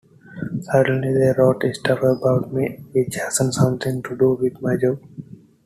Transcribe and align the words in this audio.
Suddenly 0.61 1.13
they 1.13 1.31
wrote 1.37 1.61
stuff 1.73 1.99
about 2.01 2.51
me, 2.51 2.77
which 2.91 3.13
hasn't 3.23 3.53
something 3.53 4.01
to 4.01 4.17
do 4.17 4.33
with 4.41 4.59
my 4.59 4.75
job. 4.75 4.97